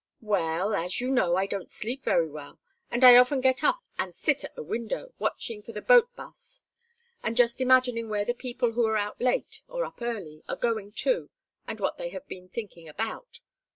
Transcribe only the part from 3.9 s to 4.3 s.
and